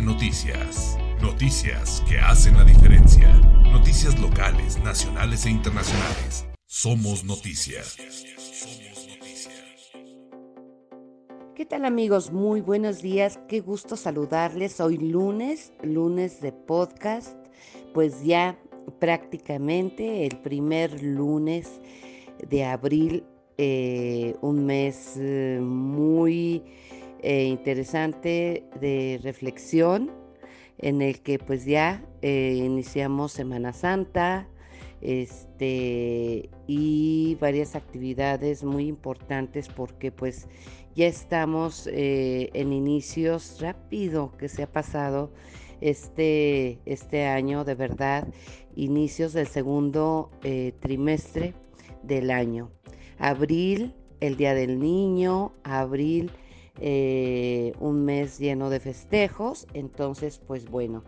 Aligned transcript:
Noticias. 0.00 0.96
Noticias 1.20 2.02
que 2.08 2.18
hacen 2.18 2.56
la 2.56 2.64
diferencia. 2.64 3.28
Noticias 3.70 4.18
locales, 4.18 4.82
nacionales 4.82 5.44
e 5.44 5.50
internacionales. 5.50 6.46
Somos 6.66 7.24
noticias. 7.24 7.98
¿Qué 11.54 11.66
tal 11.66 11.84
amigos? 11.84 12.32
Muy 12.32 12.62
buenos 12.62 13.02
días. 13.02 13.38
Qué 13.48 13.60
gusto 13.60 13.96
saludarles. 13.96 14.80
Hoy 14.80 14.96
lunes, 14.96 15.74
lunes 15.82 16.40
de 16.40 16.52
podcast. 16.52 17.36
Pues 17.92 18.24
ya 18.24 18.58
prácticamente 18.98 20.24
el 20.26 20.38
primer 20.38 21.02
lunes 21.02 21.80
de 22.48 22.64
abril, 22.64 23.24
eh, 23.58 24.34
un 24.40 24.64
mes 24.64 25.12
eh, 25.16 25.60
muy 25.62 26.64
eh, 27.22 27.44
interesante 27.44 28.64
de 28.80 29.20
reflexión 29.22 30.10
en 30.78 31.00
el 31.02 31.20
que 31.20 31.38
pues 31.38 31.64
ya 31.64 32.04
iniciamos 32.22 33.32
Semana 33.32 33.72
Santa 33.72 34.48
este, 35.00 36.50
y 36.66 37.36
varias 37.40 37.76
actividades 37.76 38.64
muy 38.64 38.88
importantes 38.88 39.68
porque 39.68 40.10
pues 40.10 40.48
ya 40.96 41.06
estamos 41.06 41.88
en 41.92 42.72
inicios 42.72 43.58
rápido 43.60 44.36
que 44.38 44.48
se 44.48 44.64
ha 44.64 44.72
pasado 44.72 45.32
este, 45.82 46.78
este 46.86 47.26
año, 47.26 47.64
de 47.64 47.74
verdad, 47.74 48.28
inicios 48.76 49.32
del 49.32 49.48
segundo 49.48 50.30
eh, 50.42 50.72
trimestre 50.80 51.54
del 52.02 52.30
año. 52.30 52.70
Abril, 53.18 53.94
el 54.20 54.36
Día 54.36 54.54
del 54.54 54.78
Niño, 54.78 55.52
abril, 55.64 56.30
eh, 56.80 57.72
un 57.80 58.04
mes 58.04 58.38
lleno 58.38 58.70
de 58.70 58.80
festejos. 58.80 59.66
Entonces, 59.74 60.40
pues 60.46 60.70
bueno, 60.70 61.04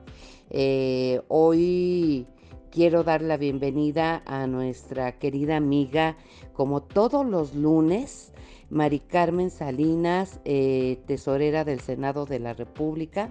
eh, 0.50 1.20
hoy 1.28 2.26
quiero 2.70 3.04
dar 3.04 3.22
la 3.22 3.36
bienvenida 3.36 4.22
a 4.26 4.46
nuestra 4.46 5.18
querida 5.18 5.56
amiga, 5.56 6.16
como 6.52 6.82
todos 6.82 7.24
los 7.26 7.54
lunes, 7.54 8.32
Mari 8.70 9.00
Carmen 9.00 9.50
Salinas, 9.50 10.40
tesorera 10.42 11.64
del 11.64 11.80
Senado 11.80 12.26
de 12.26 12.40
la 12.40 12.54
República 12.54 13.30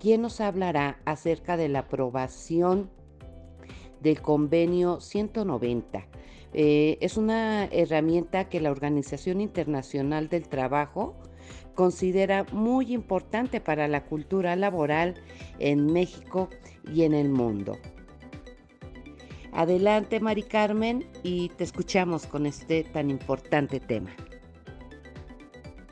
quien 0.00 0.22
nos 0.22 0.40
hablará 0.40 0.98
acerca 1.04 1.56
de 1.56 1.68
la 1.68 1.80
aprobación 1.80 2.90
del 4.00 4.20
convenio 4.20 4.98
190. 5.00 6.06
Eh, 6.52 6.98
es 7.00 7.16
una 7.16 7.66
herramienta 7.66 8.48
que 8.48 8.60
la 8.60 8.72
Organización 8.72 9.40
Internacional 9.40 10.28
del 10.28 10.48
Trabajo 10.48 11.14
considera 11.74 12.44
muy 12.52 12.92
importante 12.92 13.60
para 13.60 13.88
la 13.88 14.04
cultura 14.04 14.56
laboral 14.56 15.14
en 15.58 15.92
México 15.92 16.48
y 16.92 17.04
en 17.04 17.14
el 17.14 17.28
mundo. 17.28 17.78
Adelante, 19.52 20.20
Mari 20.20 20.44
Carmen, 20.44 21.04
y 21.22 21.48
te 21.50 21.64
escuchamos 21.64 22.26
con 22.26 22.46
este 22.46 22.84
tan 22.84 23.10
importante 23.10 23.80
tema. 23.80 24.10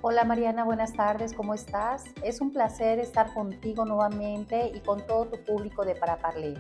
Hola 0.01 0.23
Mariana, 0.23 0.63
buenas 0.63 0.93
tardes, 0.93 1.35
¿cómo 1.35 1.55
estás? 1.55 2.05
Es 2.23 2.41
un 2.41 2.53
placer 2.53 3.01
estar 3.01 3.35
contigo 3.35 3.85
nuevamente 3.85 4.71
y 4.73 4.79
con 4.81 5.05
todo 5.05 5.27
tu 5.27 5.45
público 5.45 5.85
de 5.85 5.97
Paraparlé. 5.97 6.55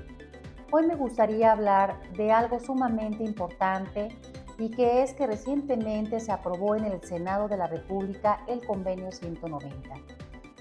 Hoy 0.72 0.86
me 0.86 0.96
gustaría 0.96 1.52
hablar 1.52 1.96
de 2.14 2.32
algo 2.32 2.58
sumamente 2.58 3.22
importante 3.22 4.08
y 4.58 4.70
que 4.70 5.02
es 5.02 5.14
que 5.14 5.26
recientemente 5.26 6.20
se 6.20 6.32
aprobó 6.32 6.74
en 6.74 6.84
el 6.84 7.00
Senado 7.02 7.48
de 7.48 7.56
la 7.56 7.66
República 7.66 8.40
el 8.48 8.64
Convenio 8.66 9.12
190, 9.12 9.90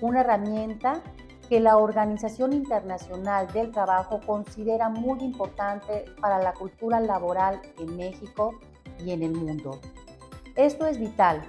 una 0.01 0.21
herramienta 0.21 1.01
que 1.49 1.59
la 1.59 1.77
Organización 1.77 2.53
Internacional 2.53 3.47
del 3.51 3.71
Trabajo 3.71 4.19
considera 4.25 4.89
muy 4.89 5.19
importante 5.21 6.05
para 6.21 6.39
la 6.39 6.53
cultura 6.53 6.99
laboral 6.99 7.61
en 7.79 7.95
México 7.97 8.59
y 9.03 9.11
en 9.11 9.23
el 9.23 9.31
mundo. 9.31 9.79
Esto 10.55 10.85
es 10.87 10.99
vital 10.99 11.41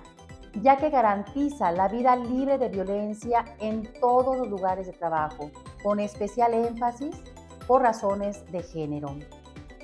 ya 0.62 0.76
que 0.76 0.90
garantiza 0.90 1.70
la 1.72 1.88
vida 1.88 2.16
libre 2.16 2.58
de 2.58 2.68
violencia 2.68 3.44
en 3.60 3.88
todos 4.00 4.36
los 4.36 4.48
lugares 4.48 4.86
de 4.86 4.92
trabajo, 4.92 5.50
con 5.82 6.00
especial 6.00 6.54
énfasis 6.54 7.16
por 7.66 7.82
razones 7.82 8.44
de 8.50 8.62
género. 8.62 9.16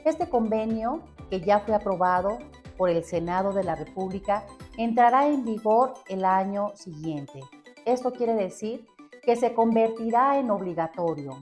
Este 0.04 0.28
convenio, 0.28 1.00
que 1.30 1.40
ya 1.40 1.60
fue 1.60 1.74
aprobado 1.74 2.38
por 2.76 2.90
el 2.90 3.04
Senado 3.04 3.52
de 3.52 3.64
la 3.64 3.74
República, 3.74 4.44
entrará 4.76 5.26
en 5.26 5.44
vigor 5.44 5.94
el 6.08 6.24
año 6.24 6.72
siguiente. 6.74 7.40
Esto 7.84 8.12
quiere 8.12 8.34
decir 8.34 8.86
que 9.22 9.36
se 9.36 9.54
convertirá 9.54 10.38
en 10.38 10.50
obligatorio. 10.50 11.32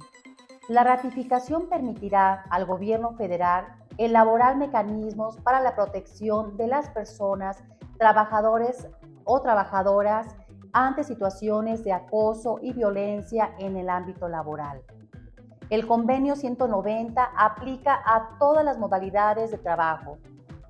La 0.69 0.85
ratificación 0.85 1.69
permitirá 1.69 2.45
al 2.51 2.67
gobierno 2.67 3.13
federal 3.15 3.67
elaborar 3.99 4.57
mecanismos 4.57 5.37
para 5.39 5.61
la 5.61 5.75
protección 5.75 6.57
de 6.57 6.67
las 6.69 6.89
personas, 6.91 7.63
trabajadores 7.99 8.89
o 9.25 9.41
trabajadoras 9.41 10.35
ante 10.73 11.05
situaciones 11.05 11.85
de 11.85 11.93
acoso 11.93 12.59
y 12.63 12.73
violencia 12.73 13.55
en 13.59 13.77
el 13.77 13.91
ámbito 13.91 14.29
laboral. 14.29 14.83
El 15.69 15.87
convenio 15.87 16.37
190 16.37 17.33
aplica 17.37 18.01
a 18.05 18.37
todas 18.39 18.65
las 18.65 18.79
modalidades 18.79 19.51
de 19.51 19.59
trabajo, 19.59 20.19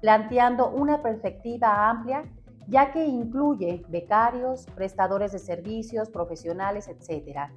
planteando 0.03 0.69
una 0.69 1.01
perspectiva 1.01 1.89
amplia 1.89 2.25
ya 2.69 2.93
que 2.93 3.05
incluye 3.05 3.85
becarios, 3.89 4.67
prestadores 4.75 5.33
de 5.33 5.39
servicios, 5.39 6.11
profesionales, 6.11 6.89
etc. 6.89 7.51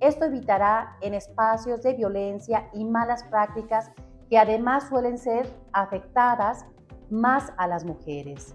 Esto 0.00 0.24
evitará 0.24 0.96
en 1.00 1.14
espacios 1.14 1.82
de 1.82 1.94
violencia 1.94 2.68
y 2.72 2.84
malas 2.84 3.24
prácticas 3.24 3.90
que 4.28 4.38
además 4.38 4.88
suelen 4.88 5.18
ser 5.18 5.48
afectadas 5.72 6.66
más 7.10 7.52
a 7.56 7.66
las 7.66 7.84
mujeres. 7.84 8.54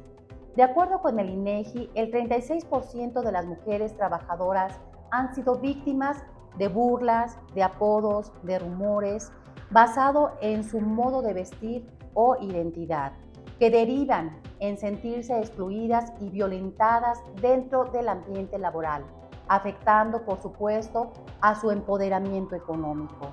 De 0.56 0.64
acuerdo 0.64 1.02
con 1.02 1.20
el 1.20 1.30
INEGI, 1.30 1.90
el 1.96 2.12
36% 2.12 3.22
de 3.22 3.32
las 3.32 3.46
mujeres 3.46 3.96
trabajadoras 3.98 4.80
han 5.12 5.36
sido 5.36 5.56
víctimas 5.56 6.24
de 6.58 6.70
burlas, 6.70 7.38
de 7.54 7.64
apodos, 7.64 8.32
de 8.44 8.58
rumores, 8.60 9.32
basado 9.70 10.32
en 10.42 10.64
su 10.64 10.80
modo 10.80 11.22
de 11.22 11.34
vestir 11.34 11.86
o 12.14 12.38
identidad, 12.40 13.12
que 13.60 13.70
derivan 13.70 14.40
en 14.60 14.78
sentirse 14.78 15.38
excluidas 15.38 16.12
y 16.20 16.30
violentadas 16.30 17.20
dentro 17.42 17.86
del 17.86 18.10
ambiente 18.10 18.58
laboral, 18.58 19.06
afectando, 19.48 20.24
por 20.24 20.42
supuesto, 20.42 21.12
a 21.42 21.56
su 21.56 21.72
empoderamiento 21.72 22.56
económico. 22.56 23.30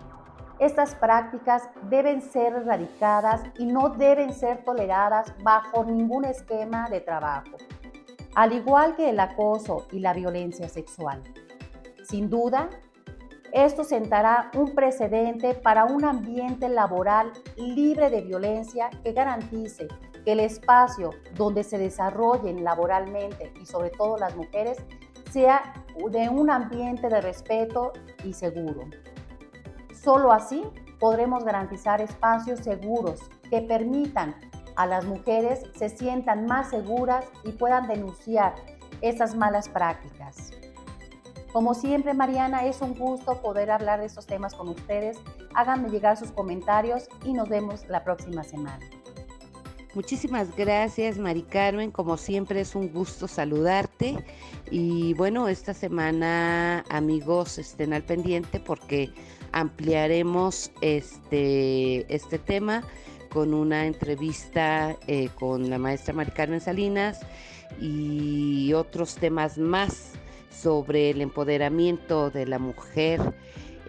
Estas 0.59 0.95
prácticas 0.95 1.69
deben 1.89 2.23
ser 2.23 2.53
erradicadas 2.53 3.43
y 3.59 3.67
no 3.67 3.89
deben 3.89 4.33
ser 4.33 4.65
toleradas 4.65 5.35
bajo 5.43 5.85
ningún 5.85 6.25
esquema 6.25 6.89
de 6.89 7.01
trabajo, 7.01 7.57
al 8.35 8.53
igual 8.53 8.95
que 8.95 9.11
el 9.11 9.19
acoso 9.19 9.87
y 9.91 9.99
la 9.99 10.13
violencia 10.13 10.69
sexual. 10.69 11.23
Sin 12.05 12.31
duda, 12.31 12.69
esto 13.53 13.85
sentará 13.85 14.51
un 14.55 14.75
precedente 14.75 15.55
para 15.55 15.85
un 15.85 16.05
ambiente 16.05 16.69
laboral 16.69 17.33
libre 17.57 18.09
de 18.09 18.23
violencia 18.23 18.89
que 19.03 19.13
garantice 19.13 19.89
que 20.25 20.33
el 20.33 20.41
espacio 20.41 21.11
donde 21.35 21.65
se 21.65 21.79
desarrollen 21.79 22.65
laboralmente 22.65 23.53
y 23.61 23.67
sobre 23.67 23.91
todo 23.91 24.19
las 24.19 24.37
mujeres 24.37 24.79
sea 25.31 25.75
de 26.11 26.29
un 26.29 26.51
ambiente 26.51 27.09
de 27.09 27.21
respeto 27.21 27.93
y 28.25 28.33
seguro. 28.33 28.85
Solo 29.95 30.33
así 30.33 30.65
podremos 31.01 31.45
garantizar 31.45 32.01
espacios 32.01 32.61
seguros 32.61 33.21
que 33.51 33.63
permitan 33.63 34.35
a 34.77 34.87
las 34.87 35.05
mujeres 35.05 35.63
se 35.75 35.89
sientan 35.89 36.47
más 36.47 36.71
seguras 36.71 37.27
y 37.45 37.53
puedan 37.53 37.87
denunciar 37.87 38.55
esas 39.01 39.35
malas 39.35 39.69
prácticas. 39.69 40.53
Como 41.53 41.75
siempre, 41.75 42.15
Mariana, 42.15 42.65
es 42.65 42.81
un 42.81 42.95
gusto 42.95 43.43
poder 43.43 43.71
hablar 43.71 44.01
de 44.01 44.07
estos 44.07 44.27
temas 44.27 44.55
con 44.55 44.69
ustedes. 44.69 45.19
Háganme 45.55 45.91
llegar 45.91 46.17
sus 46.17 46.33
comentarios 46.33 47.09
y 47.25 47.35
nos 47.35 47.49
vemos 47.49 47.87
la 47.89 48.05
próxima 48.05 48.43
semana. 48.43 48.81
Muchísimas 49.95 50.57
gracias, 50.57 51.19
Mari 51.19 51.43
Carmen. 51.43 51.91
Como 51.91 52.17
siempre 52.17 52.63
es 52.63 52.75
un 52.75 52.91
gusto 52.91 53.29
saludarte. 53.29 54.17
Y 54.71 55.13
bueno, 55.15 55.49
esta 55.49 55.75
semana, 55.75 56.83
amigos, 56.89 57.59
estén 57.59 57.93
al 57.93 58.03
pendiente 58.03 58.59
porque 58.59 59.11
ampliaremos 59.53 60.71
este, 60.81 62.07
este 62.15 62.39
tema 62.39 62.83
con 63.29 63.53
una 63.53 63.87
entrevista 63.87 64.97
eh, 65.09 65.29
con 65.39 65.69
la 65.69 65.77
maestra 65.77 66.15
Mari 66.15 66.31
Carmen 66.31 66.61
Salinas 66.61 67.21
y 67.79 68.73
otros 68.73 69.17
temas 69.17 69.59
más 69.59 70.13
sobre 70.51 71.11
el 71.11 71.21
empoderamiento 71.21 72.31
de 72.31 72.47
la 72.47 72.59
mujer 72.59 73.21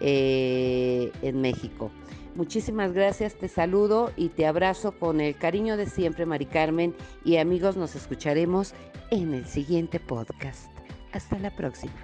eh, 0.00 1.10
en 1.22 1.40
México. 1.40 1.90
Muchísimas 2.34 2.92
gracias, 2.92 3.36
te 3.36 3.48
saludo 3.48 4.12
y 4.16 4.28
te 4.28 4.46
abrazo 4.46 4.98
con 4.98 5.20
el 5.20 5.36
cariño 5.36 5.76
de 5.76 5.86
siempre, 5.86 6.26
Mari 6.26 6.46
Carmen, 6.46 6.94
y 7.24 7.36
amigos, 7.36 7.76
nos 7.76 7.94
escucharemos 7.94 8.74
en 9.10 9.34
el 9.34 9.46
siguiente 9.46 10.00
podcast. 10.00 10.70
Hasta 11.12 11.38
la 11.38 11.54
próxima. 11.54 11.94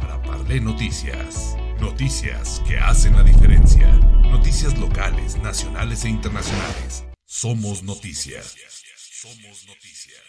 Para 0.00 0.22
Parlé 0.22 0.60
Noticias. 0.60 1.56
Noticias 1.80 2.62
que 2.68 2.78
hacen 2.78 3.16
la 3.16 3.24
diferencia. 3.24 3.92
Noticias 4.30 4.78
locales, 4.78 5.36
nacionales 5.42 6.04
e 6.04 6.10
internacionales. 6.10 7.04
Somos 7.24 7.82
noticias. 7.82 8.54
Somos 8.96 9.66
noticias. 9.66 10.22